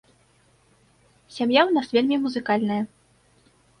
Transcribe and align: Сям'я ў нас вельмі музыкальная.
Сям'я 1.35 1.61
ў 1.65 1.71
нас 1.77 1.87
вельмі 1.99 2.17
музыкальная. 2.25 2.79